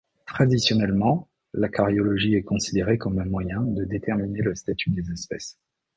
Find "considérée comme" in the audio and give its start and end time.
2.41-3.19